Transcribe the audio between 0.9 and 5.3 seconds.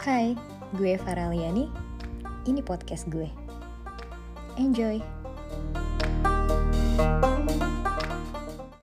Faraliani. Ini podcast gue. Enjoy!